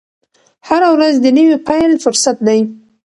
هره 0.67 0.89
ورځ 0.95 1.15
د 1.21 1.25
نوي 1.37 1.57
پیل 1.67 1.91
فرصت 2.03 2.37
دی. 2.47 2.59